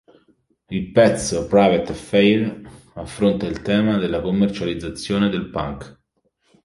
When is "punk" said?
5.51-5.99